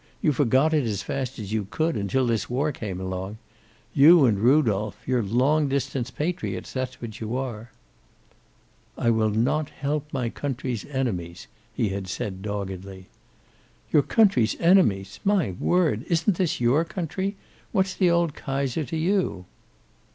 [0.19, 3.37] You forgot it as fast as you could, until this war came along.
[3.93, 4.97] You and Rudolph!
[5.05, 6.75] You're long distance patriots,
[7.19, 7.71] you are."
[8.97, 13.09] "I will not help my country's enemies," he had said doggedly.
[13.91, 15.19] "Your country s enemies.
[15.23, 16.03] My word!
[16.07, 17.35] Isn't this your country?
[17.71, 19.45] What's the old Kaiser to you?"